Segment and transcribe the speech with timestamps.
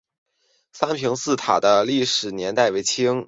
[0.71, 3.19] 三平寺塔殿的历史年代为清。